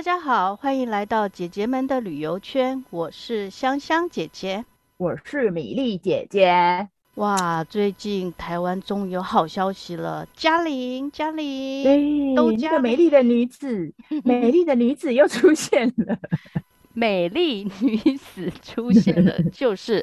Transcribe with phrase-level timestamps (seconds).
[0.00, 2.82] 大家好，欢迎来到姐姐们的旅游圈。
[2.88, 4.64] 我是香香姐姐，
[4.96, 6.88] 我是米粒姐姐。
[7.16, 13.92] 哇，最近台湾终于有好消息了，嘉玲，嘉玲，对，都这个美丽的女子，
[14.24, 16.18] 美丽的女子又出现了，
[16.94, 20.02] 美丽女子出现了， 就是，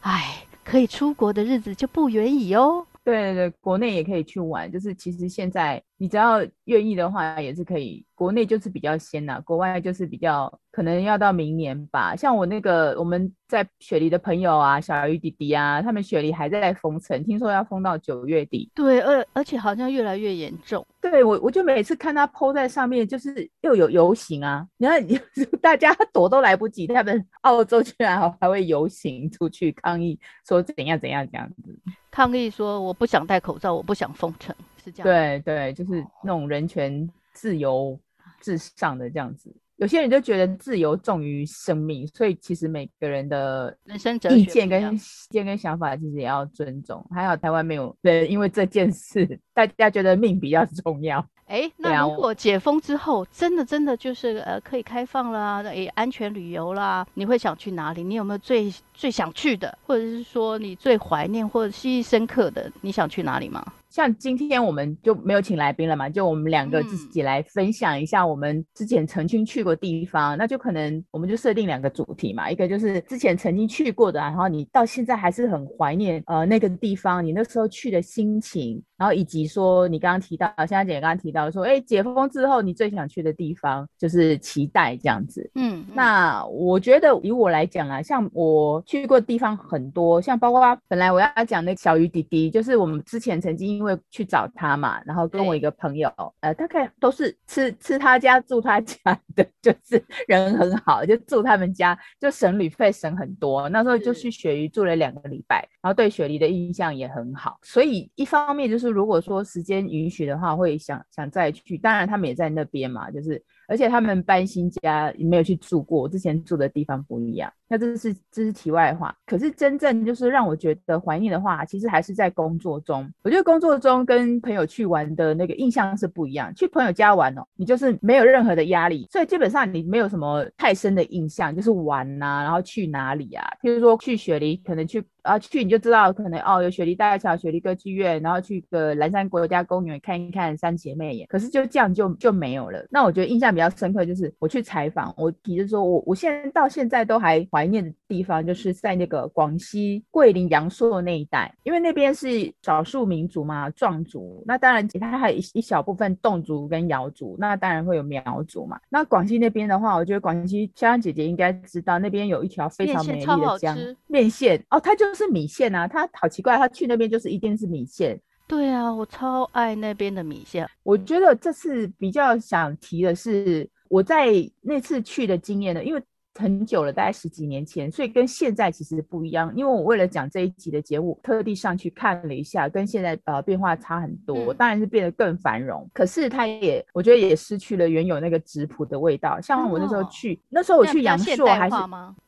[0.00, 2.86] 哎，可以出国的日子就不远矣哦。
[3.02, 8.02] 对对对，国内也可以去玩，就是其实现在你只要愿意的话，也是可以。
[8.14, 12.16] 国内就是比较先呐、啊，国外就是比较可能要到明年吧。
[12.16, 18.70] 像我那个我们在雪梨的朋友啊，小鱼弟弟啊，他们雪梨还在封城，听说要封到九月底。
[18.74, 20.86] 对，而而且好像越来越严重。
[21.02, 25.06] 对我，我就每次看他 po 在上面，就是又有游行啊，你看
[25.60, 31.78] 大家躲都来不及，他们澳洲居然还还会游行出去抗议，说怎样怎样这样子。
[32.10, 35.04] 抗议说我不想戴口罩，我不想封城，是这样。
[35.04, 37.98] 对对，就是那种人权自由。
[38.42, 47.06] 至上的这样子，有些人就觉得自由重于生命，所以其实每个人的人生意见跟意见跟想法其实也要尊重。
[47.10, 51.18] 还好台湾没有人因为这件事，大家觉得命比较重要。
[51.44, 58.02] 哎、欸，那如果解封之后，真的真的就是呃可以开放了，哎，安全旅游啦，你会想去哪里？
[58.02, 63.62] 你有没有最最想去的，或者是说你最怀念或者记忆深刻的，你想去哪里吗？
[63.90, 85.50] 像今天我们就没有请来宾了嘛，就我们两个自己来分享一下我们之前曾经去过地方，嗯、那就可能我们就设定两个主题嘛，一个就是之前曾经去过的，然后你到现在还是很怀念呃那个地方，你那时候去的心情，然后以及说你刚刚提到，香香姐刚刚提到说，哎，解封之后你最想去的地方，就是期待这样子。
[85.56, 93.79] 嗯，那我觉得以我来讲啊，像我去过的地方很多，像包括本来我要讲那个小鱼弟弟，就是我们之前曾经。
[93.80, 98.96] 因为去找他嘛，然后跟我一个朋友，呃，大概都是吃吃他家住他家
[99.34, 103.66] 的， 就是人很好，就住他们家，就省旅费省很多。
[103.70, 107.58] 那时候就去雪梨住了两个礼拜，然后对雪梨的印象也很好。
[107.62, 111.78] 所以一方面就是如果说时间允许的话，会想想再去。
[111.78, 117.50] 当然他们也在那边嘛，就是而且他们搬新家，没有去住过，之前住的地方不一样。
[117.70, 123.08] 那这是这是题外话，可是真正就是让我觉得怀念的话，其实还是在工作中。
[123.22, 126.52] 我觉得工作中跟朋友去玩的那个印象是不一样。
[126.56, 133.46] 去朋友家玩哦，你就是没有任何的压力，所以基本上你没有什么太深的印象，就是玩呐、然后去哪里啊？
[133.62, 135.04] 譬如说去雪梨，可能去。
[135.22, 141.26] 啊，去你就知道，可能哦，有雪梨大桥、雪梨歌剧院，然后去个蓝山国家公园看一看三姐妹也。
[141.26, 142.82] 可是就这样就就没有了。
[142.90, 154.42] 那我觉得印象比较深刻，就是我去采访，我提着说我我现在到现在都还怀念的地方，就是在那个广西桂林阳朔那一带，因为那边是少数民族嘛，壮族。
[154.46, 158.80] 那当然，其他还有一一小部分侗族跟瑶族，那当然会有苗族嘛。
[158.88, 163.76] 那广西那边的话，我觉得广西香香姐姐应该知道，那边有一条非常美丽的江
[164.06, 165.10] 面线哦，它就。
[165.12, 168.18] 是米线啊，它好奇怪，他去那边就是一定是米线。
[168.46, 170.66] 对啊，我超爱那边的米线。
[170.84, 174.28] 我觉得这次比较想提的是我在
[174.62, 176.00] 那次去的经验呢，因为。
[176.38, 179.52] 很久了，大概十几年前，所以跟现在其实不一样。
[179.56, 184.52] 因为我为了讲这一集的节目，特地上去看了一下，跟现在呃变化差很多。
[184.52, 189.40] 嗯、当然是变得更繁荣，可是它也我觉得也失去了原有那个质朴的味道。
[189.40, 191.76] 像我那时候去，哦、那时候我去阳朔还是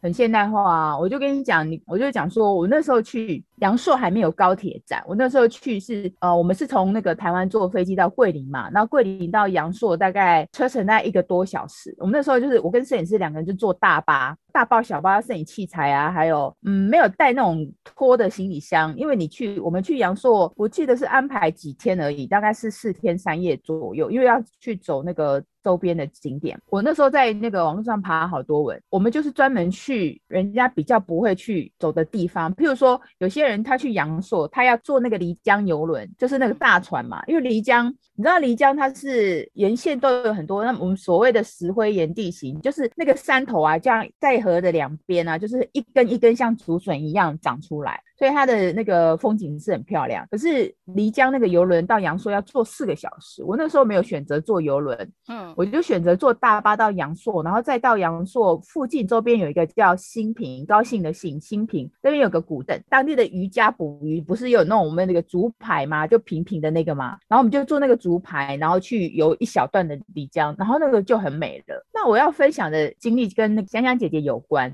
[0.01, 0.99] 很现代化啊。
[0.99, 11.95] 我就跟你讲，你我就讲说我那时候去阳朔还没有高铁站，我那时候去是呃我们是从那个台湾坐飞机到桂林嘛，然后桂林到阳朔大概车程大概一个多小时。
[11.99, 25.43] 我们那时候就是我跟摄影师两个人就坐大巴，大包小包摄影器材啊，还有嗯，没有带那种拖的行李箱，因为你去我们去阳朔，我记得是安排几天而已，大概是四天三夜左右，因为要去走那个。
[25.65, 48.03] 周边的景点，我那时候在那个网络上爬好多文，我们就是专门去人家比较不会去走的地方，譬如说有些人他去阳朔，他要坐那个漓江游轮，就是那个大船嘛，因为漓江，你知道漓江它是沿线都有很多，那我们所谓的石灰岩地形，就是那个山头啊，这样在河的两边啊，就是一根一根像竹笋一样长出来。
[48.23, 54.97] 所以它的那个风景是很漂亮，可是漓江那个游轮到阳朔要坐四个小时，我那时候没有选择坐游轮，
[55.27, 66.07] 嗯，我就选择坐大巴到阳朔，然后再到阳朔附近周边有一个叫兴平，高兴的兴，兴平那边有个古镇，当地的渔家捕鱼不是有那种我们那个竹排吗？
[66.07, 71.85] 就平平的那个嘛，然后我们就坐那个竹排，然后去游一小段的漓江，然后那个就很美了。
[71.93, 74.73] 那我要分享的经历跟那个香香姐姐有关。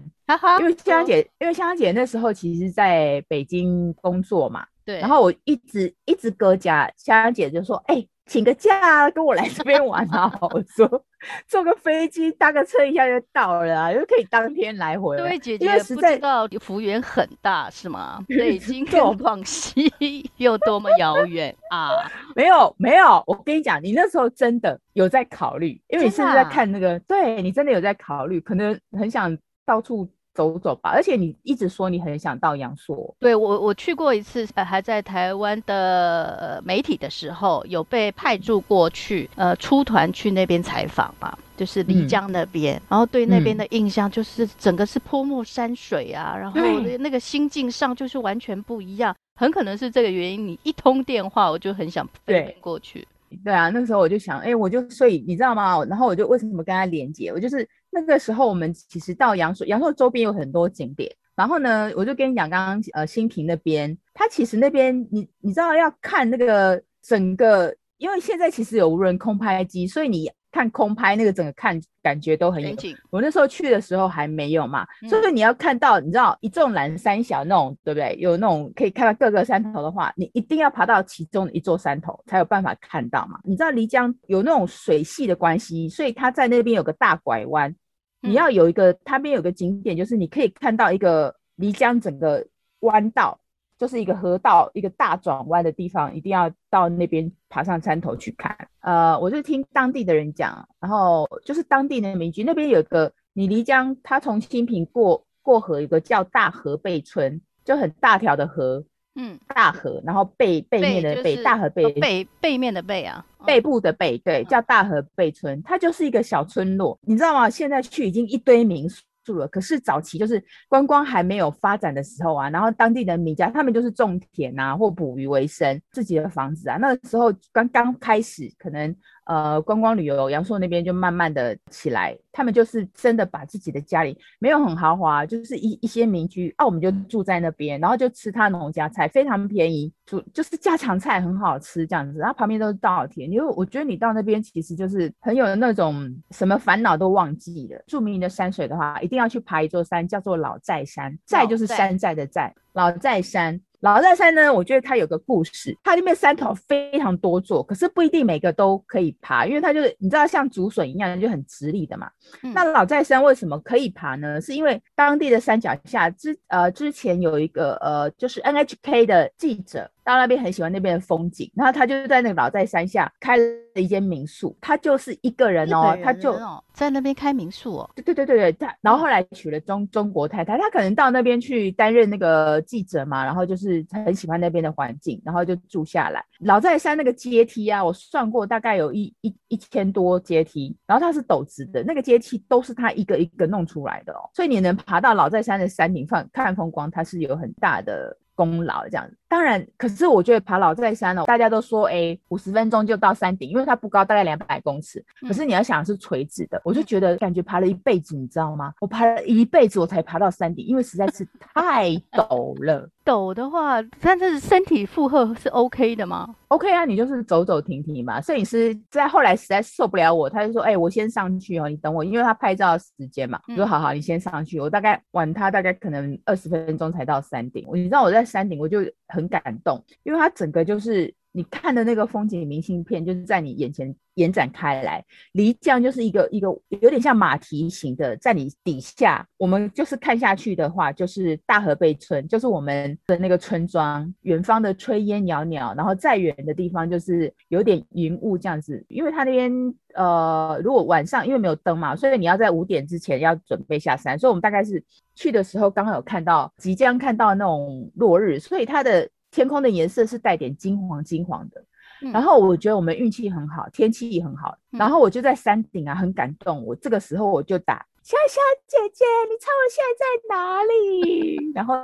[0.61, 5.01] 因为香香姐，因为香香姐那时候其实在北京工作嘛，对。
[5.01, 10.31] 然后我一直一直搁家，香香姐就说：“哎、欸，请个假跟我来这边玩啊！
[10.51, 11.05] 我说
[11.47, 15.17] 坐个飞机搭个车一下就到了啊，就可以当天来回。
[15.17, 18.23] 对，姐姐不知道幅员很大是吗？
[18.29, 19.91] 北京跟广西
[20.37, 21.91] 有多么遥远啊？
[22.37, 30.09] 没有没有，我跟你讲，你那时候真的有在考虑，因为你是在看那个，啊、对你真的有在考虑，可能很想到处。
[30.39, 33.13] 走走吧，而且你一直说你很想到阳朔。
[33.19, 50.47] 对，我我去过一次，还在台湾的媒体的时候，有被派驻过去，呃，出团去那边采访嘛，就是丽江那边，嗯、然后对那边的印象就是整个是泼墨山水啊，嗯、然后那个心境上就是完全不一样，很可能是这个原因。
[50.47, 53.05] 你一通电话，我就很想飞过去。
[53.45, 55.85] 对啊，那时候我就想，哎，我就所以你知道吗？
[55.85, 57.31] 然后我就为什么跟他连接？
[57.31, 61.11] 我就是那个时候我们其实到阳朔，阳朔周边有很多景点。
[61.35, 70.31] 然后呢，我就跟你讲，刚刚呃新平那边，他其实那边你你知道要看那个整个，因为现在其实有无人空拍机，所以你。
[70.51, 72.77] 看空拍那个整个看感觉都很有。
[73.11, 78.17] 我那时候去的时候还没有嘛，嗯、所以你要看到你知道一纵览三小那种对不对？
[78.19, 83.39] 有那种可以看到各个山头的话，你一定要爬到其中的一座山头才有办法看到嘛。
[83.45, 87.75] 你知道漓江有那种水系的关系，所以它在那边有个大拐弯，
[88.21, 92.47] 你要有一个它边有个景点，就是你可以看到一个漓江整个
[92.81, 93.39] 弯道。
[93.79, 98.57] 就是一个河道，一个大转弯的地方，一定要到那边爬上山头去看。
[98.81, 108.83] 呃，我就听当地的人讲，然后就是当地的民居那边有个，你漓江，它从新平过过河，有个叫大河背村，就很大条的河，
[109.15, 117.49] 嗯，大河，然后背背面的背，大河背背背面的背啊，背部的背，对，叫大河背村，它就是一个小村落，你知道吗？
[117.49, 119.05] 现在去已经一堆民宿。
[119.29, 128.95] 住了，可是早期就是观光还没有发展的时候啊，然后当地的民家他们就是种田啊，或捕鱼为生，自己的房子啊，那个时候刚刚开始可能。
[129.29, 147.85] 呃，观光旅游，阳朔那边就慢慢的起来，他们就是真的把自己的家里没有很豪华，就是一一些民居啊，我们就住在那边，然后就吃他农家菜，非常便宜，煮就是家常菜很好吃这样子，然后旁边都是稻田，因为我觉得你到那边其实就是很有那种什么烦恼都忘记了。
[147.87, 153.61] 著名的山水的话，一定要去爬一座山，叫做老寨山，寨就是山寨的寨，老寨山。
[153.81, 162.11] 老寨山呢，我觉得它有个故事，它那边山头非常多座，可是不一定每个都可以爬，因为它就是你知道像竹笋一样就很直立的嘛。
[162.43, 164.41] 嗯、那老寨山为什么可以爬呢？
[164.41, 169.91] 是因为当地的山脚下之呃之前有一个呃就是 NHK 的记者。
[170.09, 173.45] 到那边很喜欢那边的风景，然后他就在那个老寨山下开了
[173.75, 176.35] 一间民宿，他就是一个人哦，人哦他就
[176.73, 177.91] 在那边开民宿哦。
[177.95, 186.25] 对对对对对，他然后后来娶了中中国太太，他可能到那边去担任那个记者嘛，然后就是很喜欢那边的环境，然后就住下来。
[186.39, 198.17] 老寨山那个阶梯啊，我算过大概有一一一千多阶梯，然后它是陡直的，那个阶梯都是他一个一个弄出来的哦，所以你能爬到老寨山的山顶看看风光，它是有很大的。
[198.39, 205.05] 功劳这样子，当然，可是我觉得爬老寨山哦，大家都说哎，五十分钟就到山顶，因为它不高，大概两百公尺。
[205.21, 208.73] 可是你要想是垂直的，我就觉得感觉爬了一辈子，你知道吗？
[208.81, 212.89] 我爬了一辈子，我才爬到山顶，因为实在是 太陡了。
[213.05, 218.21] 陡的话，但是身体负荷是 OK 的吗？OK 啊，你就是走走停停嘛。
[218.21, 227.67] 摄影师在后来实在受不了我，他就说：“哎、欸，我先上去哦，你等我，因为他拍照时间嘛。”我说：“好好，你先上去。”我大概晚他大概可能二十分钟才到山顶。
[227.73, 231.15] 你知道我在山顶，我就很感动，因为他整个就是。
[231.39, 235.05] 你看的那个风景明信片，就是在你眼前延展开来。
[235.35, 236.49] 漓江就是一个一个
[236.81, 244.13] 有点像马蹄形的，在你底下，我们就是看下去的话，就是大河背村，就是我们的那个村庄。
[244.23, 248.85] 远方的炊烟袅袅，然后再远的地方就是有点云雾这样子。
[248.89, 249.53] 因为它那边
[249.95, 254.19] 呃，如果晚上因为没有灯嘛，所以你要在五点之前要准备下山。
[254.19, 254.83] 所以我们大概是
[255.15, 259.09] 去的时候刚好有看到即将看到那种落日，所以它的。
[259.31, 261.65] 天空的颜色是带点金黄金黄的，
[262.03, 266.65] 嗯、然后我觉得我们运气很好，天气也很好，嗯、然后我就在山顶啊，很感动。
[266.65, 271.53] 我这个时候我就打香香姐姐，你猜我现在在哪里？
[271.55, 271.75] 然后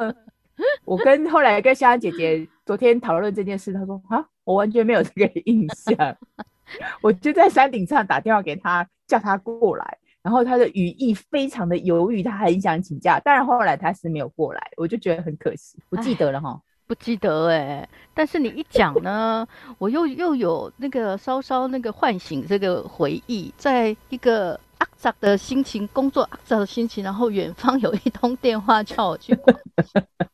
[0.84, 6.16] 我跟后来跟香香姐姐昨天讨论这件事，她说啊，我完全没有这个印象。
[7.02, 16.58] 我就在山顶上打电话给她，叫她过来，然后她的语意非常的犹豫，她很想请假，但是后来她是没有过来，我就觉得很可惜，不记得了哈。
[16.86, 19.46] 不记得哎、欸，但是你一讲呢，
[19.78, 29.58] 我又又有那个稍稍那个唤醒这个回忆，在一个阿杂的心情，工作阿杂的心情，然后远方有一通电话叫我去广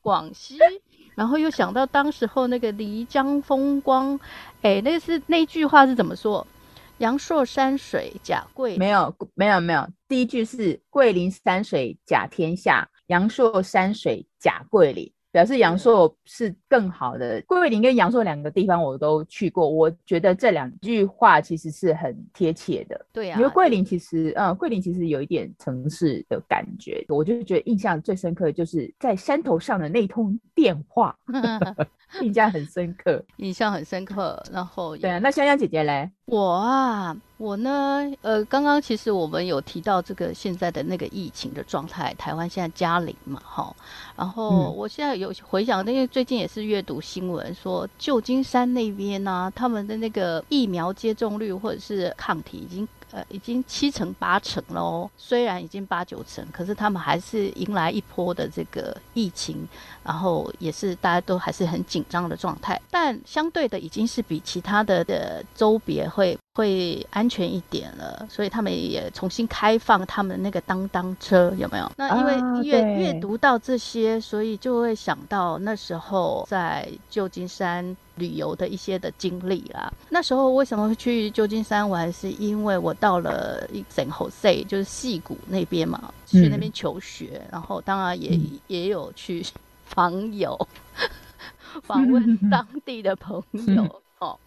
[0.01, 0.59] 广西。
[1.15, 4.19] 然后又想到当时候那个漓江风光，
[4.63, 6.47] 哎，那是那句话是怎么说？
[6.99, 8.79] 阳朔山水甲桂林。
[8.79, 15.13] 没有没有没有，第一句是桂林山水甲天下，阳朔山水甲桂林。
[15.31, 23.05] 表示阳朔是更好的，桂林跟阳朔两个地方我都去过，我觉得这两句话其实是很贴切的。
[23.13, 31.17] 对呀、啊，因为桂林其实，嗯，桂林其实有一点城市的感觉，我就觉得印象最深刻的就是在山头上的那通电话，
[32.23, 34.41] 印象很深刻，印象很深刻。
[34.53, 36.09] 然后，对啊，那香香姐姐嘞？
[36.27, 43.75] 我啊，我呢，呃，刚刚其实我们有提到这个现在的那个疫情的状态，台湾现在加零嘛，哈，
[44.17, 52.87] 然后我现在有回想，因为最近也是阅读新闻说，旧金山那边呢、他们的那个疫苗接种率或者是抗体已经。
[53.13, 55.11] 呃，已经七成八成了哦。
[55.17, 59.69] 虽然已经八九成，可是他们还是迎来一波的这个疫情，
[60.05, 62.81] 然后也是大家都还是很紧张的状态。
[62.89, 68.27] 但相对的，已经是比其他的的州别会会安全一点了。
[68.29, 71.91] 所以他们也重新开放他们那个当当车，有没有？
[71.97, 77.97] 那因为阅阅、啊、读到这些，所以就会想到那时候在旧金山。
[78.17, 82.13] 旅游的一些的经历啦，那时候为什么会去旧金山玩？
[82.13, 89.43] 是因为我到了 San Jose，就是戏谷那边嘛，去那边求学，嗯、然后当然也、嗯、也有去
[89.89, 90.69] 访友，
[91.83, 93.83] 访问当地的朋友。
[93.85, 94.39] 嗯、哦，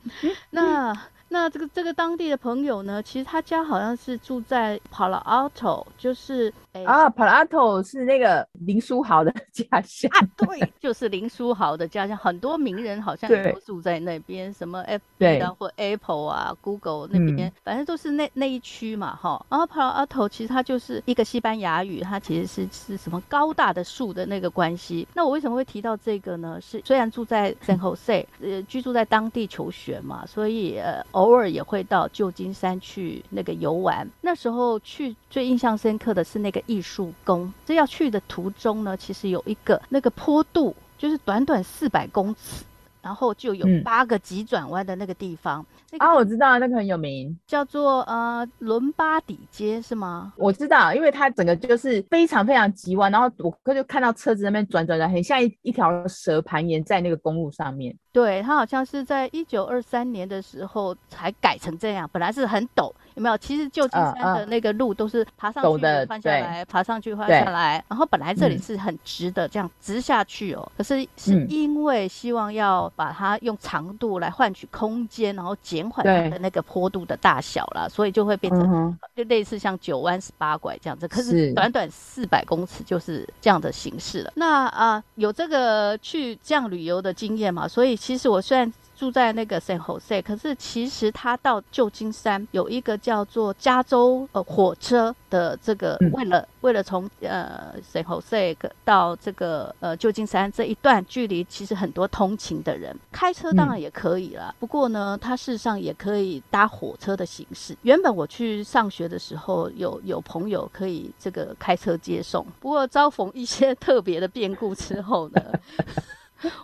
[0.52, 0.96] 那。
[1.34, 6.54] 那这个这个当地的朋友呢，其实他家好像是住在 Palo Alto，就是
[6.86, 14.86] 啊，Palo Alto 是那个林书豪的家乡啊，对，就是林书豪的家乡，很多名人好像都住在那边，什么
[15.18, 19.44] FB 啊或 Apple 啊，Google 那边，嗯、反正都是那那一区嘛，哈。
[19.50, 25.08] 然后 Palo Alto 其实它就是一个西班牙语，它其实是是什么高大的树的那个关系。
[25.16, 26.60] 那我为什么会提到这个呢？
[26.62, 31.04] 是虽然住在 San Jose，呃，居住在当地求学嘛，所以呃。
[31.24, 37.54] 偶尔也会到旧金山去那个游玩，那时候去最印象深刻的是那个艺术宫。
[37.66, 42.66] 这要去的途中呢，其实有一个那个坡度，就是短短四百公尺。
[43.04, 45.64] 然后就有八个急转弯的那个地方。
[45.92, 50.34] 嗯、啊，我知道那个很有名，叫做呃伦巴底街是吗？
[50.38, 57.96] 我知道，因为它整个就是非常非常急弯，然后我就看到车子那边转转转，很像一一条蛇盘延在那个公路上面。
[58.12, 62.92] 对，它好像是在一九二三年的时候才改成这样，本来是很陡。
[63.16, 63.38] 有没有？
[63.38, 67.84] 其实旧金山的那个路都是爬上去换下来，爬上去换下来。
[67.88, 70.72] 然后本来这里是很直的，这样直下去哦。
[70.78, 81.08] 可是是因为希望要把它用长度来换取空间，然后减缓它的那个坡度的大小啦，所以就会变成就类似像九弯十八拐这样子。
[81.08, 84.32] 可是短短四百公尺就是这样的形式了。
[84.36, 87.68] 那啊，有这个去这样旅游的经验嘛？
[87.68, 88.72] 所以其实我虽然。
[89.04, 98.56] 住在那个 San Jose，可是其实他到旧金山有一个叫做加州呃火车的这个，为了为了从呃 San Jose
[98.86, 107.76] 到这个呃旧金山这一段距离，其实很多通勤的人开车当然也可以了，不过呢，他事实上也可以搭火车的形式。
[107.82, 115.42] 原本我去上学的时候，有有朋友可以这个开车接送，不过遭逢一些 特别的变故之后呢。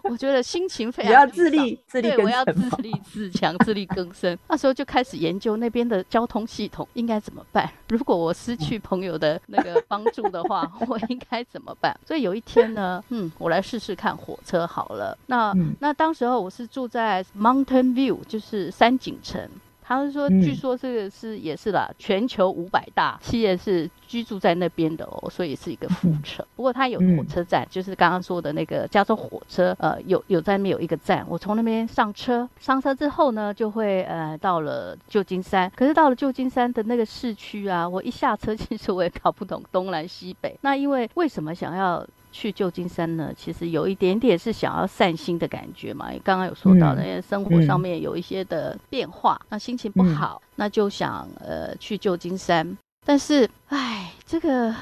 [0.03, 4.37] 我觉得心情非常，要自立自立，对，我要自立自强，自力更生。
[4.47, 7.69] 那时候就开始研究那边的交通系统应该怎么办。
[7.89, 11.97] 如果我失去朋友的那个帮助的话， 我应该怎么办？
[12.05, 15.17] 所以有一天呢，嗯，我来试试看火车好了。
[15.27, 19.49] 那那当时候我是住在 Mountain View，就是山景城。
[19.89, 26.45] 他们说，据说这个是也是啦，全球五百大企业是居住在那边的哦，所以是一个副城。
[26.55, 31.25] 不过它有火车站，就是刚刚说的那个加州火车，呃，有有在那边有一个站。
[31.27, 35.71] 我从那边上车，上车之后呢，就会呃到了旧金山。
[35.75, 40.55] 可是到了旧金山的那个市区啊，我一下车，其实我也搞不懂东南西北。
[40.61, 42.05] 那因为为什么想要？
[42.31, 46.09] 去旧金山呢，其实有一点点是想要散心的感觉嘛。
[46.23, 52.77] 刚刚有说到的，因为生活上面有一些的变化，嗯、那心情不好，嗯、那就想呃去旧金山。
[53.05, 54.75] 但是，哎，这个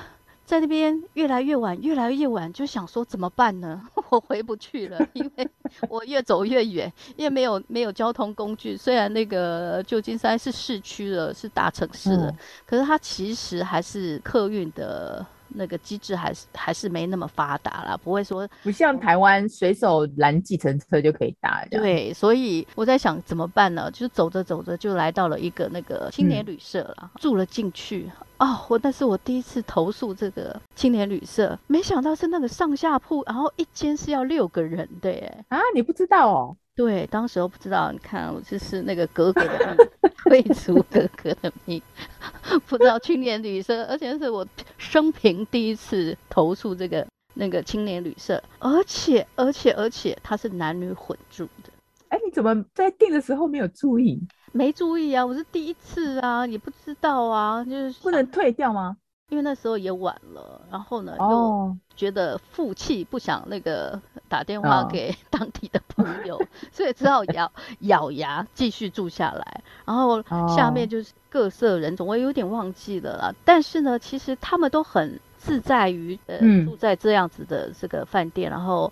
[0.46, 3.82] 在那边越来越晚，越来越晚，就想说怎么办呢？
[4.10, 5.50] 我回不去了，因为
[5.88, 8.76] 我越走越远，因为没有没有交通工具。
[8.76, 15.26] 虽然那个旧金山是市区了，是大城市了，嗯、可是它其实还是客运的。
[15.50, 21.66] 那个机制还是还是没那么发达啦，不会说不像台湾随手拦计程车就可以搭。
[21.72, 23.90] 对，所以我在想怎么办呢？
[23.92, 28.10] 就是走着走着就来到了一个那个青年旅社了，嗯、住了进去。
[28.38, 35.46] 哦，我那是我第一次投诉这个青年旅社，没想到是那个上下铺，然后一间是要六个人的耶。
[35.50, 36.58] 啊，你不知道哦？
[36.78, 37.92] 对，当时我不知道。
[37.92, 41.82] 你看，我就是那个格格的命，贵族 格格的命，
[42.68, 44.46] 不知道青年旅社，而且是我
[44.78, 51.72] 生平第一次投诉这个那个青年旅社，而且而且而且它是男女混住的。
[52.10, 54.22] 哎，你怎么在订的时候没有注意？
[54.52, 58.96] 没注意啊，我是第一次啊，也不知道啊，就是不能退掉吗？
[59.30, 69.64] 因为那时候也晚了，然后呢，又觉得负气，不想那个打电话给当地的朋友，哦、 所以只好咬咬牙继续住下来。
[69.86, 70.22] 然后
[70.56, 73.34] 下面就是各色人种，我有点忘记了啦。
[73.44, 78.92] 但是呢，其实他们都很自在于呃住在这样子的这个饭店，嗯、然后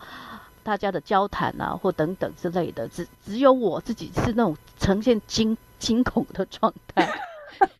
[0.63, 7.07] 大家的交谈啊或等等之类的，只只有我自己是那种呈现惊惊恐的状态。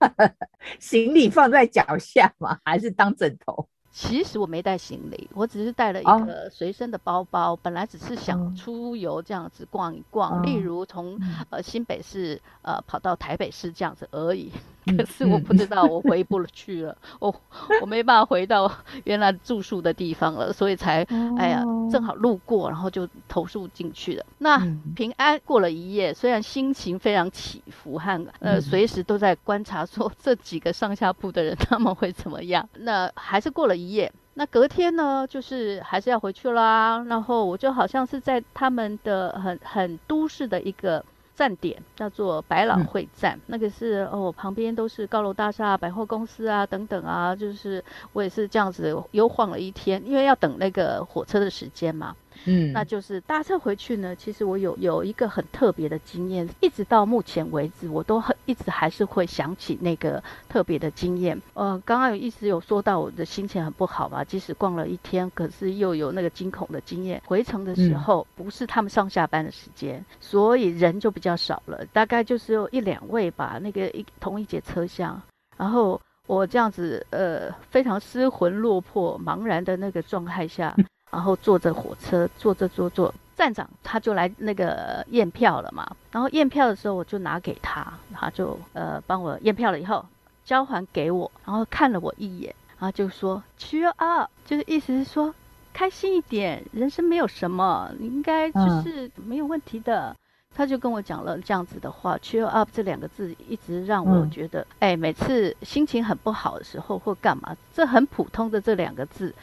[0.80, 2.58] 行李放在脚下嘛？
[2.64, 3.68] 还是当枕头？
[3.98, 7.52] 其实我没带行李，我只是带了一个随身的包包。
[7.52, 7.60] Oh.
[7.64, 10.44] 本来只是想出游这样子逛一逛，oh.
[10.44, 11.18] 例如从
[11.50, 14.52] 呃新北市呃跑到台北市这样子而已。
[14.86, 17.34] 可是我不知道我回不去了，我
[17.82, 18.72] 我没办法回到
[19.06, 21.02] 原来住宿的地方了，所以才
[21.40, 24.26] 哎呀正好路过，然后就投诉进去了。
[24.38, 24.62] 那
[24.96, 34.12] 平安过了一夜，虽然心情非常起伏和呃随时都在观察说这几个上下铺的人他们会怎么样，那还是过了一夜。
[34.34, 37.04] 那隔天呢，就是还是要回去啦。
[37.08, 41.04] 然后我就好像是在他们的很很都市的一个。
[41.36, 52.16] 站点叫做百老汇站，嗯、那个是哦，旁边都是高楼大厦、百货公司啊等等啊，就是我也是这样子悠晃了一天，因为要等那个火车的时间嘛。
[52.46, 54.16] 嗯，那就是搭车回去呢。
[54.16, 61.42] 其实我有有一个很特别的经验，一直到目前为止，我都很一直还是会想起那个特别的经验。
[61.54, 67.22] 呃，刚刚有一直有说到我的心情很不好嘛，即使逛了一天，可是又有那个惊恐的经验。
[67.26, 73.60] 回程的时候，不是他们上下班的时间，嗯、所以人就比较少了，大概就是有一两位吧。
[73.62, 75.22] 那个一同一节车厢，
[75.58, 80.76] 然后我这样子呃非常失魂落魄、茫然的那个状态下。
[81.16, 85.90] 然后坐着火车，坐着坐坐，站长他就来那个验票了嘛。
[86.12, 90.06] 然后验票的时候，我就拿给他，他就呃帮我验票了以后，
[90.44, 95.34] 交还给我，然后看了我一眼，然后就说 cheer up，就是意思是说
[95.72, 100.10] 开心一点，人生没有什么，你应该就是没有问题的。
[100.10, 100.16] 嗯、
[100.54, 109.34] 他就跟我讲了这样子的话，cheer up 这两个字一直让我觉得，哎、嗯，每次心情很不好的时候或干嘛，这很普通的这两个字。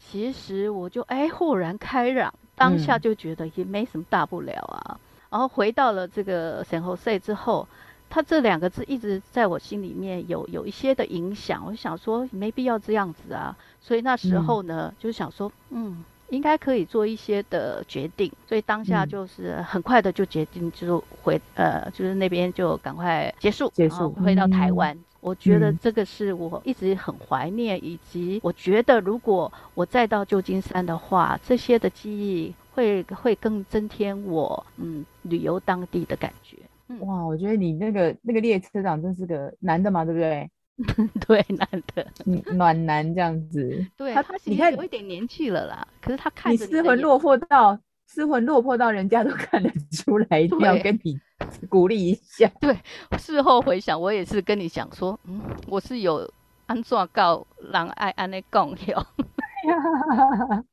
[0.00, 4.82] 其实我就哎豁然开朗，当下就觉得也没什么大不了啊。
[4.88, 4.98] 嗯、
[5.30, 7.68] 然后回到了这个 San Jose 之后，
[8.08, 11.62] 他这两个字一直在我心里面有有一些的影响。
[11.64, 18.32] 我想说没必要这样子啊，所以那时候呢，嗯、就想说嗯，应该可以做一些的决定。
[18.48, 24.98] 所以当下就是很快的就决定，就回呃，就是那边就赶快结束，结束回到台湾。
[25.22, 36.56] 嗯我觉得这个是我一直很怀念，嗯、以及我觉得如果我再到旧金山的话，这些的记忆会会更增添我嗯旅游当地的感觉。
[36.88, 40.50] 嗯、哇，我觉得你那个那个列车长真是个男的嘛，对不对？
[41.28, 42.06] 对，男的，
[42.54, 43.86] 暖男这样子。
[43.98, 47.78] 对，他他其实有一点年纪了啦，可是他看着你失魂落魄到
[48.08, 51.20] 失魂落魄到人家都看得出来，一定要跟你。
[51.68, 52.76] 鼓励一下， 对，
[53.18, 56.28] 事后回想，我也是跟你讲说，嗯，我是有
[56.66, 59.06] 安怎告人爱安的讲哟。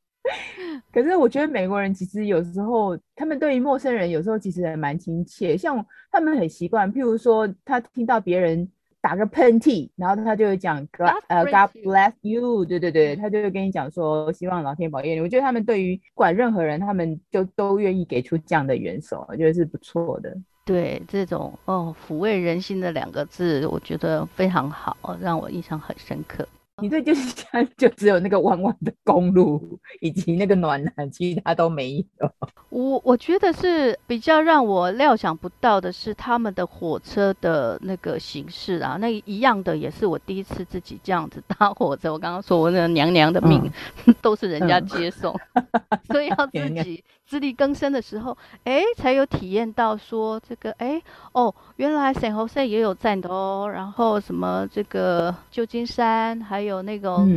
[0.91, 8.69] 可是我觉得美国人其实有时候，他们对于陌生人有时候其实还蛮亲切，像他们很习惯，譬如说他听到别人
[8.99, 15.21] 打个喷嚏，然后他就会讲 God 呃 God bless you，对对对，他就会跟你讲说希望老天保佑你。
[15.21, 20.35] 我觉得他们对于管任何人，他们就都愿意给出这样的援手，我觉得是不错的。
[20.67, 26.45] 对这种哦，抚慰人心的两个字，我觉得非常好，让我印象很深刻。
[26.79, 27.33] 你对，就是
[27.75, 32.31] 就只有那个弯弯的公路以及那个暖男，其他都没有。
[32.69, 42.13] 我我觉得是比较让我料想不到的是他们的火车的那个形式啊，那一样的也是我第一次自己这样子搭火车。
[42.13, 43.59] 我刚刚说我那个娘娘的命、
[44.05, 56.66] 嗯、 都是人家接送， 嗯、所以要 自己自力更生的时候，哎，才有体验到说这个哎哦，原来 San Jose 也有站的哦，然后什么这个旧金山还有。
[56.67, 57.27] 有那种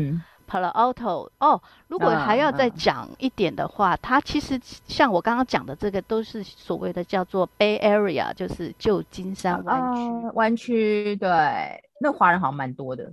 [0.49, 10.31] Palo Alto 哦，如果还要再讲一点的话，嗯嗯、它其实像我刚刚讲的这个，都是所谓的叫做 Bay Area，就是旧金山湾区。
[10.35, 13.13] 湾区、啊、对，那华人好像蛮多的。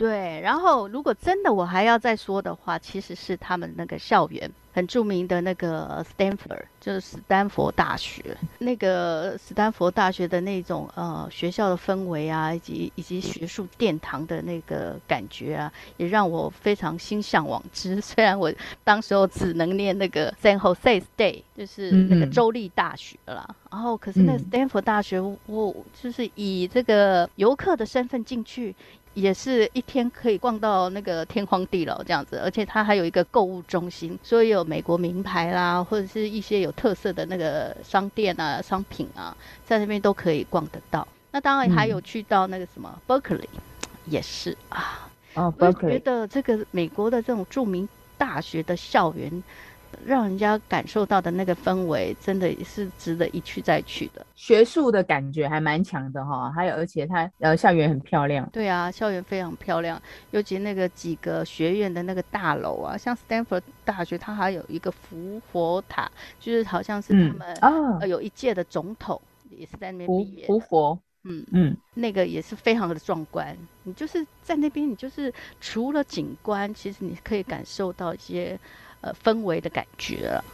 [0.00, 8.34] 对，然后如果真的我还要再说的话，其实是他们那个校园很著名的那个 Stanford，就是斯丹佛大学。
[8.60, 18.00] 那个斯丹佛大学的那种呃学校的氛围啊，以及以及学术殿堂的那个感觉啊，也让我非常心向往之。
[18.00, 18.50] 虽然我
[18.82, 23.44] 当时候只能念那个 San Jose State，就是那个州立大学啦。
[23.46, 28.74] 嗯、然后可是那个 Stanford 大学，我就是以这个游客的身份进去。
[29.14, 41.06] 也是一天可以逛到那个天荒地老这样子，而且它还有一个购物中心，所以有美国名牌啦，或者是一些有特色的那个商店啊、商品啊，在那边都可以逛得到。
[41.32, 43.48] 那当然还有去到那个什么 Berkeley，
[44.06, 45.08] 也是啊。
[45.34, 49.42] 哦，我觉得这个美国的这种著名大学的校园。
[50.04, 54.24] 让人家感受到的那个氛围，真的是值得一去再去的。
[54.34, 58.48] 学术的感觉还蛮强的哈，还有而且它呃校园很漂亮。
[58.50, 60.00] 对啊，校园非常漂亮，
[60.30, 70.46] 尤其那个几个学院的那个大楼啊，像 Stanford 大学，它还有一个福佛塔，就是好像是他们、嗯哦、有一届的总统也是在那边毕业。
[70.46, 73.56] 胡佛，嗯嗯，那个也是非常的壮观。
[73.82, 78.58] 你就是在那边，你就是除了景观，其实你可以感受到一些。
[79.00, 80.44] 呃，氛围的感觉了，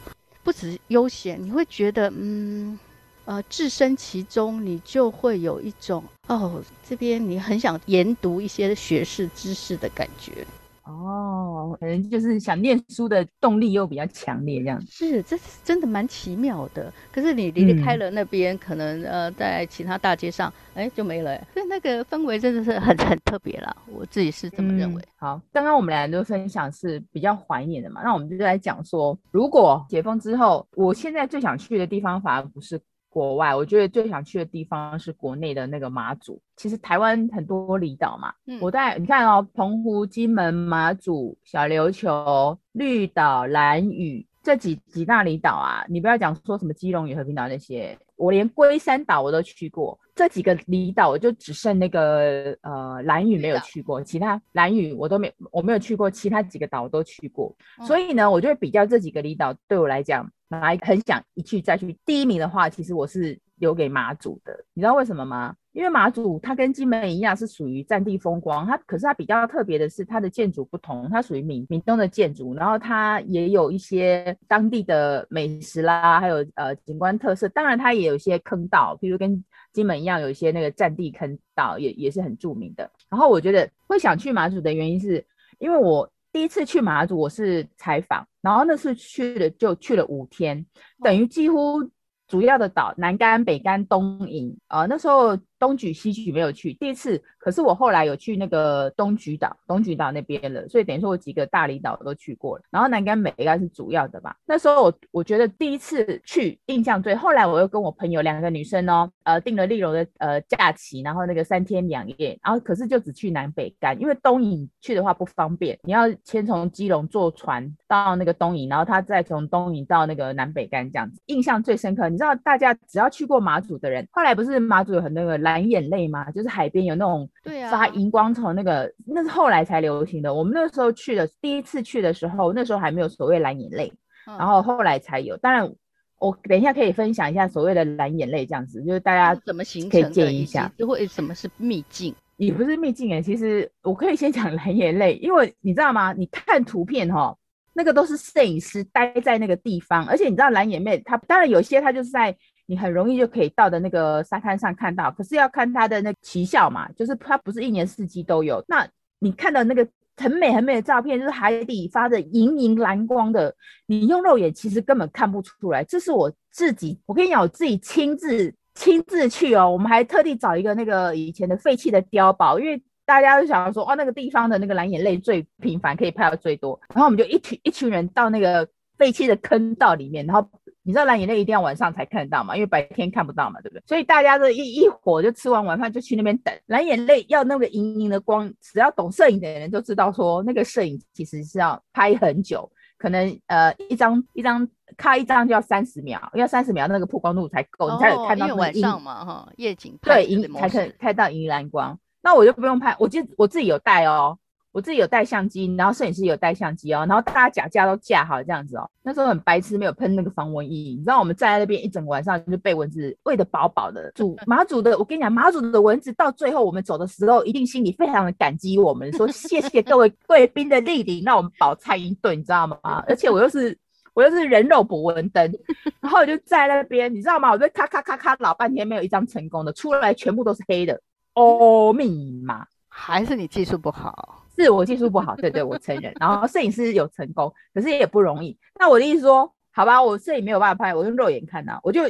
[0.45, 2.79] 不止悠闲，你会觉得，嗯，
[3.25, 10.47] 呃，置身其中，你就会有一种，哦，这边你很想研读一些学士知识的感觉。
[10.87, 16.93] 哦，可能就是想念书的动力又比较强烈，这样是，这是真的蛮奇妙的。
[17.13, 21.37] 可是你离开了那边，嗯、可能呃，在其他大街上，哎，就没了。
[21.53, 25.03] 所以那个氛围真的是很很特别啦，我自己是这么认为。
[25.03, 32.81] 嗯、好，刚刚我们俩都分享是比较怀念的嘛，那我们就来讲说，如果解封之后，我现在最想去的地方反而不是。
[33.17, 36.39] 国外，我觉得最想去的地方是国内的那个马祖。
[36.55, 49.99] 其实台湾很多离岛嘛，嗯、我在你看哦，澎湖、金门、马祖、小琉球、绿岛、蓝屿这几几大离岛啊，你不要讲说什么基隆与、和平岛那些，我连龟山岛我都去过。
[50.15, 57.53] 这几个离岛，我就只剩那个呃兰屿没有去过，其他兰屿我都没我没有去过，其他几个岛我都去过。
[57.81, 60.31] 嗯、所以呢，我就会比较这几个离岛对我来讲。
[60.49, 61.99] 哪一个很想一去再去？
[62.07, 64.57] 第一名的话，其实我是留给马祖的。
[64.75, 65.57] 你知道为什么吗？
[65.77, 77.47] 因为马祖它跟金门一样是属于战地风光，它可是它比较特别的是它的建筑不同，它属于闽闽东的建筑，然后它也有一些当地的美食啦，还有呃景观特色。
[77.51, 82.91] 当然它也有一些坑道，比如跟金门一样有一些那个战地坑道，也也是很著名的。
[83.11, 85.23] 然后我觉得会想去马祖的原因是
[85.59, 86.11] 因为我。
[86.33, 90.67] 第一次去马祖，我是采访，然后那次去的就去了五天，
[91.03, 91.83] 等于几乎
[92.29, 95.39] 主要的岛南干、北干、东引啊，那时候。
[95.59, 104.37] 东莒西莒没有去，第一次，可是我后来有去那个东莒岛，东莒岛那边了，所以等于说我几个大离岛都去过了，然后南竿北竿是主要的吧。
[104.45, 121.19] 那时候我我觉得第一次去印象最，后来我又跟我朋友两个女生哦，呃订了丽楼的呃假期，然后那个三天两夜，然后可是就只去南北竿，因为东引去的话不方便，你要先从基隆坐船到那个东引，然后他再从东引到那个南北竿这样子。
[121.27, 125.46] 印象最深刻，你知道大家只要去过马祖的人，后来不是马祖有很那个。
[125.47, 127.31] 蓝眼泪嘛，就是海边有那种
[127.71, 130.35] 发荧光虫，那个、啊、那是后来才流行的。
[130.35, 133.93] 我们那时候去的第一次去的时候，那时候还没有所谓蓝眼泪，
[134.27, 135.37] 嗯、然后后来才有。
[135.37, 135.73] 当然，
[136.19, 142.13] 我等一下可以分享一下所谓的蓝眼泪这样子，就是大家怎么形成，可以建议一下，为什么是秘境？
[142.39, 146.13] 也不是秘境哎，其实我可以先讲蓝眼泪，因为你知道吗？
[146.13, 147.37] 你看图片哈，
[147.73, 152.37] 那个都是摄影师待在那个地方，而且你知道蓝眼泪，它当然有些它就是在。
[152.67, 158.63] 你很容易就可以到的那个沙滩上看到，可是要看它的那奇效嘛，就是它不是一年四季都有。
[158.67, 158.87] 那
[159.21, 163.55] 你看到那个很美很美的照片，就是海底发着莹莹蓝光的，
[163.87, 165.85] 你用肉眼其实根本看不出来。
[165.85, 176.81] 这是我自己，我跟你讲，我自己亲自亲自去哦，我们还特地找一个那个以前的废弃的碉堡，因为大家都想要说，哦，那个地方的那个蓝眼泪最频繁，可以拍到最多。
[176.89, 180.51] 然后我们就一群一群人到那个废弃的坑道里面，然后。
[180.87, 182.55] 你知道蓝眼泪一定要晚上才看得到嘛？
[182.55, 183.83] 因为白天看不到嘛，对不对？
[183.87, 186.55] 所以大家都一一伙就吃完晚饭就去那边等。
[186.67, 201.99] 蓝眼泪要那个莹莹的光，只要懂摄影的人都知道说，那个摄影其实是要拍很久，可能呃一张一张咔一张就要三十秒，要三十秒那个曝光度才够，哦、你才有看到晚上嘛，哈，夜景拍对，才可以看到银蓝光。
[202.23, 204.39] 那我就不用拍，我就我自己有带哦。
[204.77, 208.87] 我自己有带相机，然后摄影师有带相机哦，然后大家脚架都架好这样子哦。
[209.03, 214.13] 那时候很白痴，没有喷那个防蚊液，你知道我们站在那边一整个晚上就被蚊子喂得饱饱的。
[214.15, 222.77] 主马祖的，我跟你讲，马祖的蚊子到最后我们走的时候，一定心里非常的感激我们，说谢谢各位 贵宾的莅临，让我们饱餐一顿，你知道吗？
[223.09, 223.79] 而且我又是。
[224.13, 225.53] 我又是人肉捕蚊灯，
[226.01, 227.51] 然后我就在那边，你知道吗？
[227.51, 230.99] 我就咔咔咔咔老半天，没有一张成功的，出来全部都是黑的。
[231.35, 234.46] 哦，密码还是你技术不好？
[234.57, 236.13] 是我技术不好，对对，我承认。
[236.21, 238.57] 然后摄影师有成功，可是也不容易。
[238.79, 242.03] 那我的意思说，好吧，我摄影没有办法拍，我用肉眼看呐、啊，我就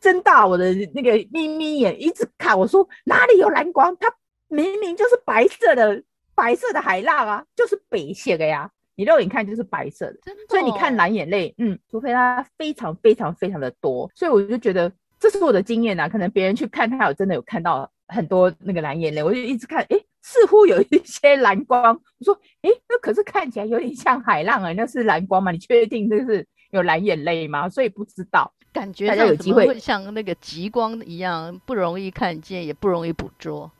[0.00, 2.58] 睁大我的那个眯眯眼，一直看。
[2.58, 3.96] 我说哪里有蓝光？
[3.98, 4.12] 它
[4.48, 6.02] 明明就是白色的，
[6.34, 8.70] 白色的海浪啊，就是北斜的呀。
[8.96, 16.08] 你肉眼看就是白色的，的哦、所以你看蓝眼泪，嗯，除非它非常非常非常的多，所以我就觉得这是我的经验呐、啊。
[16.08, 21.94] 可能别人去看他有真的有看到很多那个蓝眼泪，我就一直看，哎、欸，似乎有一些蓝光。
[21.94, 25.50] 我说，哎、欸，那可是看起来有点像海浪啊，那是蓝光吗？
[25.50, 27.66] 你确定这是有蓝眼泪吗？
[27.66, 33.70] 所以不知道，感觉大家有机会像那个极光一样不容易看见，也不容易捕捉。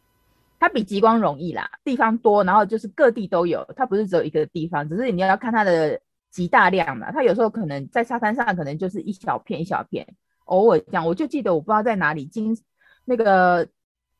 [0.59, 7.13] 它比极光容易啦，地方多，然后就是各地都有，它不是只有一个地方，只是你要看它的极大量嘛。
[7.13, 10.07] 它有时候可能在沙滩上，可能就是一小片一小片，
[10.47, 11.07] 偶尔这样。
[11.07, 12.57] 我就记得我不知道在哪里，金
[13.05, 13.69] 那个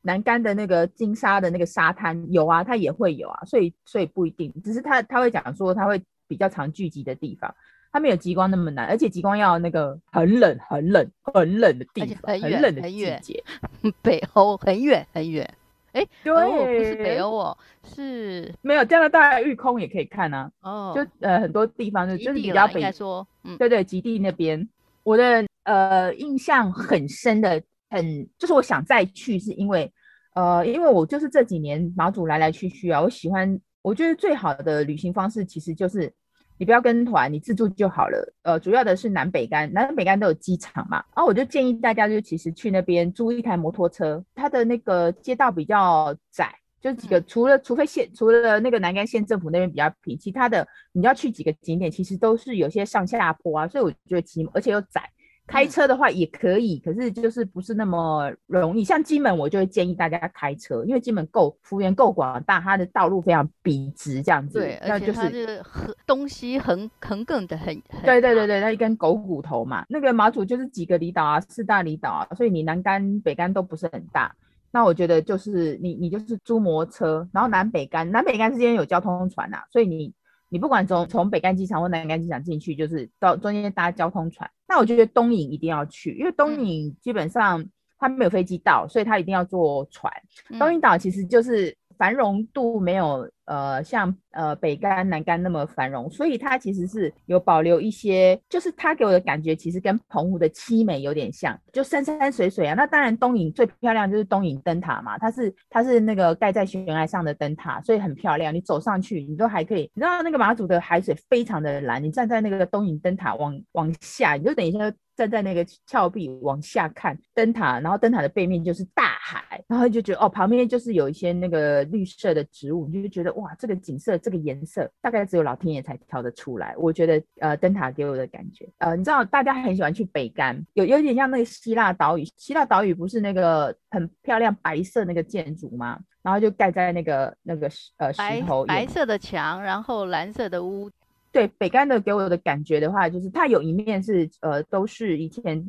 [0.09, 7.55] 南竿的那个金沙的那个沙滩有啊，它也会有啊，所以所以不一定，只是它它会讲说它会比较常聚集的地方，
[7.93, 13.45] 它没有极光那么难，而且极光要那个很冷很冷很冷的地方，很，很冷的季节，
[14.01, 15.47] 北欧很远很远。
[15.93, 20.51] 哎，对、哦，不是北欧哦，是没有加拿大玉空也可以看啊。
[20.61, 24.69] 哦，就呃很多地方就就是比较北，说，嗯，对对，极地那边，
[25.03, 29.91] 我的呃印象很深的，很就是我想再去，是因为
[30.39, 36.13] 呃因为我就是这几年马祖来来去去啊，我喜欢，我觉得最好的旅行方式其实就是。
[36.61, 38.35] 你不要跟团，你自助就好了。
[38.43, 40.97] 呃，主要的是南北干，南北干都有机场嘛。
[41.15, 55.09] 然后我就建议大家，就其实去那边租一台摩托车，它的那个街道比较窄，就几个，除了除非县，除了那个南干县政府那边比较平，其他的你要去几个景点，其实都是有些上下坡啊，所以我觉得骑，而且又窄。
[55.49, 58.85] 开车的话也可以，可是就是不是那么容易。
[58.85, 64.59] 像金门，我就会建议大家开车，因为金门够幅员够广大，它的道路非常笔直，这样子。
[64.61, 67.75] 对，而且它是横东西横横亘的很。
[68.05, 69.85] 对对对对，它一根狗骨头嘛。
[69.89, 74.33] 那个马祖就是几个离岛啊，四大离岛啊，所以你南干北干都不是很大。
[74.71, 80.13] 那我觉得就是你你就是租摩托车，然后南北干南北干之间有交通船啊，所以你。
[80.49, 84.51] 你不管从从北干机场或南干机场进去，就是到中间搭交通船。
[84.67, 87.65] 那我觉得东引一定要去，因为东引基本上
[87.99, 90.13] 它没有飞机到，所以它一定要坐船。
[90.51, 91.77] 嗯、东引岛其实就是。
[91.99, 102.75] 繁荣度没有呃像呃北竿南竿那么繁荣，所以它其实是有保留一些，就是它给我的感觉其实跟澎湖的七美有点像，就山山水水啊。
[102.75, 108.55] 那当然东引最漂亮就是东引灯塔嘛，它是它是那个盖在悬崖上的灯塔，所以很漂亮。
[108.55, 114.93] 你走上去，你都还可以，你知道那个马祖的海水非常的蓝，你站在那个东引灯塔往往下，你就等一下。
[115.19, 126.75] 站在那个峭壁往下看灯塔，然后灯塔的背面就是大海，然后就觉得哦，旁边就是有一些那个绿色的植物，你就觉得哇，这个景色，这个颜色大概只有老天爷才挑得出来。
[126.77, 135.99] 我觉得呃，灯塔给我的感觉，呃，你知道大家很喜欢去北干，有有点像那个希腊岛屿，希腊岛屿不是那个很漂亮白色那个建筑吗？
[136.23, 140.91] 然后就盖在那个那个呃石头白，白色的墙，然后蓝色的屋。
[141.31, 145.65] 对北干的给我的感觉的话，就是它有一面是呃都是以前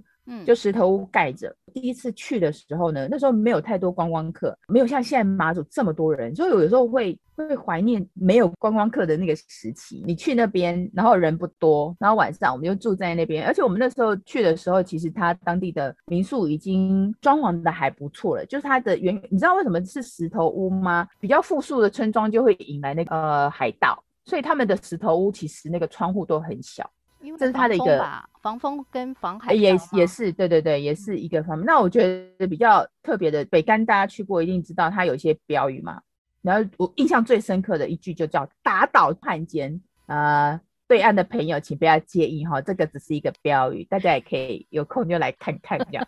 [0.46, 1.56] 就石头屋盖着。
[1.74, 10.04] 第一次去的时候呢，那时候没有太多观光客，没有像现在马祖这么多人，所以有时候会会怀念没有观光客的那个时期。
[10.06, 21.08] 你去那边，然后人不多，然后晚上我们就住在那边，而且我们那时候去的时候，其实它当地的民宿已经装潢的还不错了，就是它的原你知道为什么是石头屋吗？
[21.20, 24.04] 比较富庶的村庄就会引来那个呃海盗。
[24.26, 26.88] 所以他们的石头屋其实那个窗户都很小，
[27.22, 28.06] 因为这是它的一个
[28.42, 31.66] 防风跟防海也也是对对对，也是一个方面。
[31.66, 32.02] 那我觉
[32.38, 36.02] 得比较特别的北干，大家去过一定知道它有一些标语嘛。
[36.42, 39.82] 然后我印象最深刻的一句就叫“打倒汉奸”。
[40.08, 46.08] 呃，对岸的朋友请不要介意哈，这个只是一个标语，大家也可以有空就来看看这样。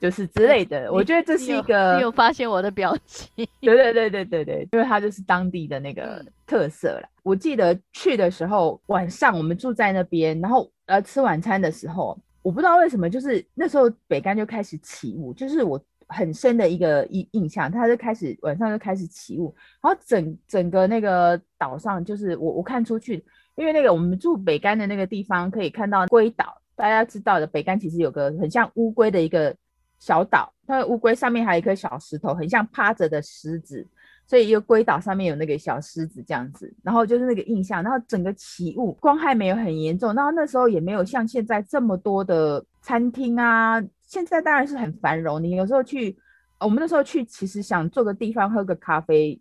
[0.00, 1.96] 就是之类的，我觉得这是一个。
[1.96, 3.46] 你有发现我的表情？
[3.60, 7.08] 对对对对对对，因为它就是当地的那个特色了。
[7.22, 23.22] 我记得去的时候，晚上我们住在那边，然后呃吃晚餐的时候，我不知道为什么，就是那时候北干就开始起雾，就是我很深的一个印印象，它就开始晚上就开始起雾，然后整整个那个岛上就是我我看出去，
[23.54, 29.54] 因为那个我们住北干的那个地方可以看到龟岛，大家知道的北干其实有个很像乌龟的一个
[30.00, 33.86] 小岛，它的乌龟上面还有一颗小石头，很像趴着的狮子。
[34.26, 45.42] 所以一个龟岛上面有那个小狮子这样子，然后就是那个印象，然后整个起雾，光害没有很严重，然后那时候也没有像现在这么多的餐厅啊，现在当然是很繁荣。
[45.42, 46.16] 你有时候去，
[46.60, 49.36] 我们那时候去其实想做个地方喝个咖啡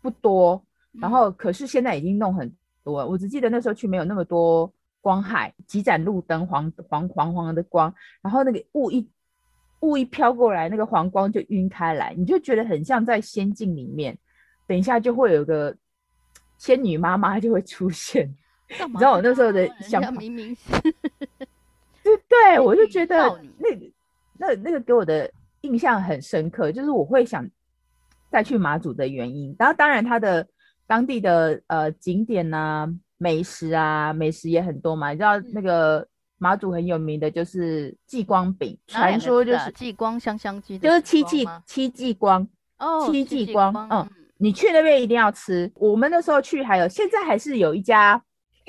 [0.00, 0.60] 不多，
[1.00, 3.08] 然后可是现在已经弄很多了。
[3.08, 4.68] 我只记得那时候去没有那么多
[5.00, 9.08] 光害，几盏路灯黄黄黄黄的光，然后那个雾一
[9.82, 14.16] 雾一飘过来，那个黄光就晕开来，你就觉得很像在仙境里面。
[14.66, 15.76] 等一下就会有个
[16.56, 18.26] 仙女妈妈就会出现，
[18.68, 20.80] 你知道我那时候的想法，明明是，
[22.02, 23.68] 对对， 我就觉得那
[24.38, 25.30] 那那个给我的
[25.62, 27.46] 印象很深刻，就是我会想
[28.30, 29.54] 再去马祖的原因。
[29.58, 30.46] 然后当然它的
[30.86, 35.10] 当地的呃景点啊、美食啊，美食也很多嘛。
[35.10, 36.06] 你知道那个
[36.42, 42.44] 马祖很有名的就是祭光饼，传说就是祭光香香鸡，就是七继七继光
[42.78, 44.10] 哦，七继光，嗯。
[44.38, 45.70] 你去那边一定要吃。
[45.76, 48.20] 我们那时候去，还有现在还是有一家，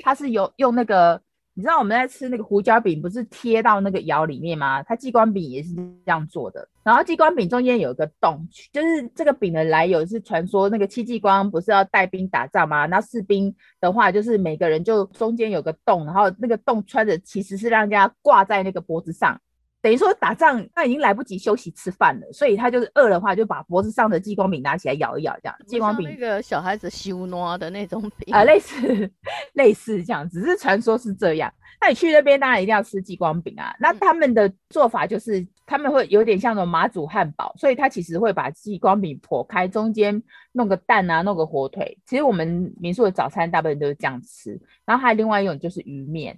[0.04, 1.20] 它是有用那个，
[1.56, 4.82] 你知道我们在吃那个胡椒饼，不是贴到那个窑里面吗？
[4.82, 6.68] 它鸡冠饼也是这样做的。
[6.82, 12.86] 然后鸡冠饼中间有一个洞，就是这个饼的来由是传说那个戚继光不是要带兵打仗吗？
[12.86, 19.40] 那士兵的话就是每个人就中间有个洞，然后那个洞穿着其实是让人家挂在那个脖子上。
[19.84, 25.54] 等于说打仗，他已经来不及休息吃饭了，所以他就是饿的话，就把脖子上的激光饼拿起来咬一咬，这样。
[25.66, 29.10] 激光饼那个小孩子修诺的那种 饼啊、呃，类似
[29.52, 31.52] 类似这样，只是传说是这样。
[31.82, 33.76] 那你去那边当然一定要吃激光饼啊。
[33.78, 41.98] 那他们的做法就是他们会有点像那种马祖汉堡，所以他其实会把激光饼剖开，中间弄个蛋啊，弄个火腿。
[42.06, 44.58] 其实我们民宿的早餐大部分都是这样吃。
[44.86, 46.34] 然后还有另外一种就是鱼面。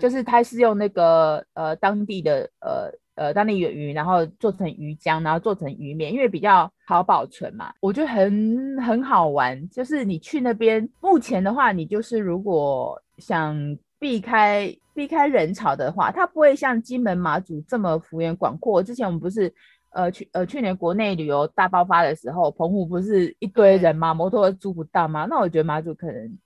[0.00, 7.72] 就是它是用那个呃当地的呃呃当地的鱼，然后做成鱼浆，然后做成鱼面，因为比较好保存嘛。
[7.80, 9.68] 我觉得很很好玩。
[9.70, 13.56] 就是你去那边，目前的话，你就是如果想
[13.98, 18.82] 避开避开人潮的话，它不会像金门马祖这么幅员广阔。
[18.82, 19.52] 之前我们不是
[19.90, 24.14] 呃去呃去年国内旅游大爆发的时候，澎湖不是一堆人吗？
[24.14, 25.26] 摩托租不到吗？
[25.28, 26.38] 那我觉得马祖可能。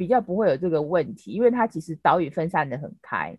[0.00, 3.36] 比较不会有这个问题，因为它其实岛屿分散的很开，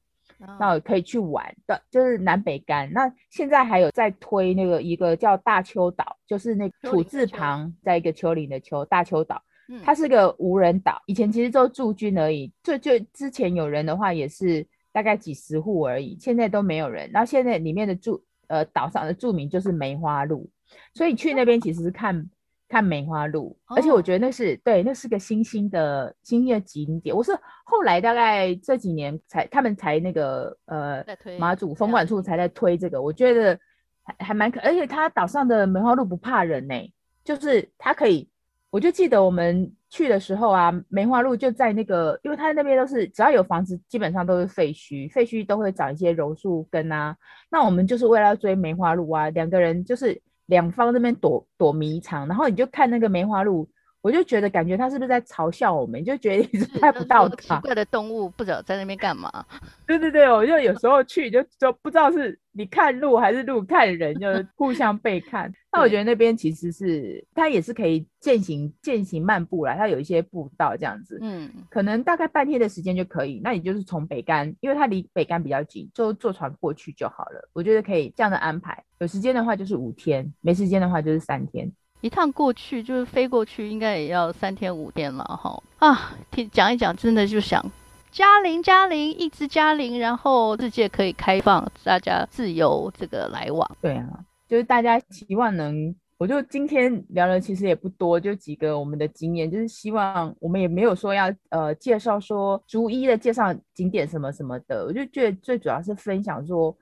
[0.60, 2.88] 那我可以去玩的，就是南北竿。
[2.94, 9.42] 那现在还有在推那个一个叫大丘岛，就是那个土字旁在一个丘陵的丘，大丘岛，
[9.84, 17.10] 它是个无人岛，以前其实都驻军而已，就就之前有人的话也是大概几十户而已，现在都没有人。
[17.12, 20.48] 然后现在里面的住呃岛上的住民就是梅花鹿，
[20.94, 22.30] 所以去那边其实是看。
[22.72, 27.14] 看梅花鹿，而且我觉得那是、哦、对，那是个新兴的新兴的景点。
[27.14, 31.04] 我是后来大概这几年才，他们才那个呃，
[31.38, 33.02] 马祖风管处才在推这个。
[33.02, 33.60] 我觉得
[34.04, 36.94] 还还蛮可，而且它岛上的梅花鹿不怕人呢、欸，
[37.26, 38.30] 就是它可以。
[38.70, 47.14] 我就记得我们去的时候啊，梅花鹿就在那个，因为它那边都是只要有房子，基本上都是废墟，废墟都会长一些榕树根啊。
[47.50, 50.22] 那我们就是为了要追梅花鹿啊，两个人就是。
[50.52, 53.70] 两方那边躲躲迷藏，然后你就看那个梅花鹿，
[54.02, 57.56] 我就觉得感觉他是不是在嘲笑我们，就觉得一直拍不到他。
[57.56, 59.46] 奇怪的动物不知道在那边干嘛。
[59.86, 65.52] 对对对，我就有时候去就就不知道是你看路还是路看人，就 互相被看。
[65.72, 73.40] 那我觉得那边其实是它也是可以健行健行漫步啦，它有一些步道这样子，嗯，可能大概半天的时间就可以。
[73.44, 77.50] 那你就是从北竿，因为它离北竿比较近，就坐船过去就好了。
[77.54, 78.84] 我觉得可以这样的安排。
[78.98, 81.72] 有时间的话就是五天，没时间的话就是三天。
[82.02, 85.64] 一趟过去就是飞过去，应该也要三天五天了哈。
[85.78, 87.64] 啊，听讲一讲，真的就想。
[88.12, 93.78] 加零加零，一直加零，然后世界可以开放，大家自由这个来往。
[93.80, 94.10] 对啊，
[94.50, 106.76] 就是大家希望能，我就今天聊的其实也不多，就几个我们的经验，就是希望我们也没有说要呃介绍说逐一的介绍景点什么什么的，我就觉得最主要是分享说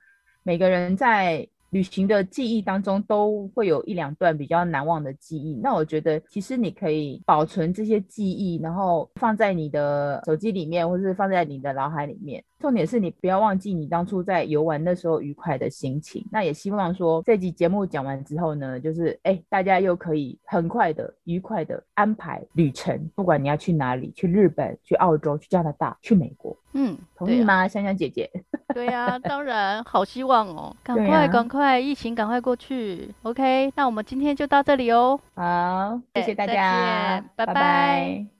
[0.43, 1.45] 每个人在。
[1.71, 12.43] 旅行的记忆当中都会有一两段比较难忘的记忆，那我觉得其实你可以保存这些记忆，然后放在你的手机里面，或是放在你的脑海里面。
[12.59, 16.25] 重点是你不要忘记你当初在游玩的时候愉快的心情。
[16.31, 26.55] 那也希望说这集节目讲完之后呢，就是哎，大家又可以很快的、愉快的安排旅程，不管你要去哪里，去日本、去澳洲、去加拿大、去美国。
[26.73, 28.29] 嗯，同意吗，香香姐姐？
[28.75, 33.09] 对呀、啊，当然，好希望哦，赶快赶、啊、快，疫情赶快过去。
[33.23, 35.19] OK，那我们今天就到这里哦。
[35.33, 37.53] 好，谢谢大家，拜拜。
[37.53, 38.38] 拜拜。